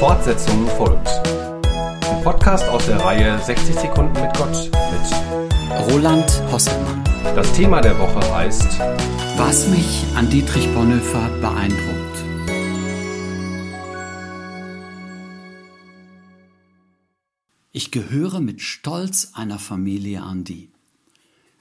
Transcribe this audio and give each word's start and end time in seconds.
Fortsetzung 0.00 0.66
folgt. 0.78 1.08
Ein 1.66 2.24
Podcast 2.24 2.66
aus 2.70 2.86
der 2.86 2.96
Reihe 3.00 3.38
60 3.38 3.74
Sekunden 3.74 4.18
mit 4.18 4.34
Gott 4.34 4.70
mit 4.72 5.92
Roland 5.92 6.24
Hosselmann. 6.50 7.04
Das 7.36 7.52
Thema 7.52 7.82
der 7.82 7.98
Woche 7.98 8.34
heißt 8.34 8.78
Was 9.36 9.68
mich 9.68 10.06
an 10.16 10.30
Dietrich 10.30 10.72
Bonhoeffer 10.72 11.28
beeindruckt. 11.42 12.24
Ich 17.70 17.90
gehöre 17.90 18.40
mit 18.40 18.62
Stolz 18.62 19.32
einer 19.34 19.58
Familie 19.58 20.22
an 20.22 20.44
die. 20.44 20.70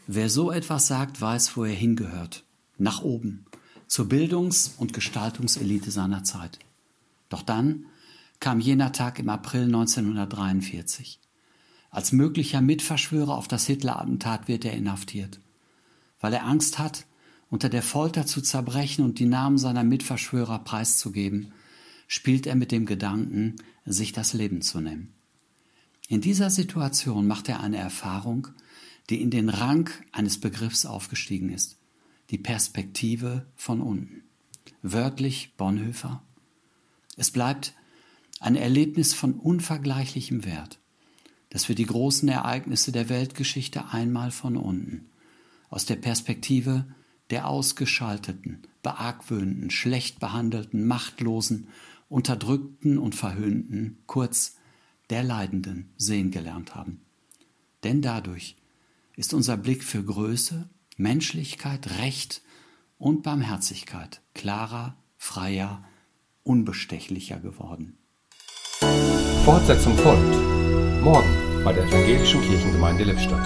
Wer 0.07 0.29
so 0.29 0.49
etwas 0.49 0.87
sagt, 0.87 1.19
weiß, 1.19 1.57
wo 1.57 1.65
er 1.65 1.75
hingehört. 1.75 2.45
Nach 2.77 3.01
oben, 3.01 3.47
zur 3.87 4.05
Bildungs- 4.05 4.75
und 4.77 4.93
Gestaltungselite 4.93 5.91
seiner 5.91 6.23
Zeit. 6.23 6.57
Doch 7.27 7.41
dann 7.41 7.83
kam 8.39 8.59
jener 8.59 8.91
Tag 8.91 9.19
im 9.19 9.29
April 9.29 9.63
1943. 9.63 11.19
Als 11.91 12.11
möglicher 12.11 12.61
Mitverschwörer 12.61 13.35
auf 13.35 13.47
das 13.47 13.65
Hitler-Attentat 13.65 14.47
wird 14.47 14.65
er 14.65 14.73
inhaftiert. 14.73 15.39
Weil 16.19 16.33
er 16.33 16.45
Angst 16.45 16.79
hat, 16.79 17.05
unter 17.49 17.69
der 17.69 17.81
Folter 17.81 18.25
zu 18.25 18.41
zerbrechen 18.41 19.03
und 19.03 19.19
die 19.19 19.25
Namen 19.25 19.57
seiner 19.57 19.83
Mitverschwörer 19.83 20.59
preiszugeben, 20.59 21.51
spielt 22.07 22.47
er 22.47 22.55
mit 22.55 22.71
dem 22.71 22.85
Gedanken, 22.85 23.55
sich 23.85 24.13
das 24.13 24.33
Leben 24.33 24.61
zu 24.61 24.79
nehmen. 24.79 25.13
In 26.07 26.21
dieser 26.21 26.49
Situation 26.49 27.27
macht 27.27 27.49
er 27.49 27.59
eine 27.61 27.77
Erfahrung, 27.77 28.47
die 29.09 29.21
in 29.21 29.31
den 29.31 29.49
Rang 29.49 29.89
eines 30.11 30.39
Begriffs 30.39 30.85
aufgestiegen 30.85 31.49
ist, 31.49 31.77
die 32.29 32.37
Perspektive 32.37 33.47
von 33.55 33.81
unten. 33.81 34.23
Wörtlich 34.81 35.55
Bonhoeffer. 35.57 36.21
Es 37.17 37.31
bleibt 37.31 37.73
ein 38.39 38.55
Erlebnis 38.55 39.13
von 39.13 39.33
unvergleichlichem 39.33 40.45
Wert, 40.45 40.79
das 41.49 41.65
für 41.65 41.75
die 41.75 41.85
großen 41.85 42.29
Ereignisse 42.29 42.91
der 42.91 43.09
Weltgeschichte 43.09 43.89
einmal 43.89 44.31
von 44.31 44.55
unten, 44.57 45.09
aus 45.69 45.85
der 45.85 45.97
Perspektive 45.97 46.85
der 47.29 47.47
ausgeschalteten, 47.47 48.63
beargwöhnten, 48.81 49.69
schlecht 49.69 50.19
behandelten, 50.19 50.87
machtlosen, 50.87 51.67
unterdrückten 52.07 52.97
und 52.97 53.13
verhöhnten, 53.13 53.99
kurz 54.07 54.55
der 55.09 55.23
Leidenden 55.23 55.89
sehen 55.97 56.31
gelernt 56.31 56.75
haben. 56.75 57.01
Denn 57.83 58.01
dadurch 58.01 58.55
ist 59.15 59.33
unser 59.33 59.57
Blick 59.57 59.83
für 59.83 60.03
Größe, 60.03 60.69
Menschlichkeit, 60.97 61.99
Recht 61.99 62.41
und 62.97 63.23
Barmherzigkeit 63.23 64.21
klarer, 64.33 64.97
freier, 65.17 65.83
unbestechlicher 66.43 67.39
geworden. 67.39 67.97
Fortsetzung 69.45 69.97
folgt. 69.97 70.35
Morgen 71.01 71.63
bei 71.63 71.73
der 71.73 71.83
Evangelischen 71.83 72.41
Kirchengemeinde 72.41 73.03
Lippstadt. 73.03 73.45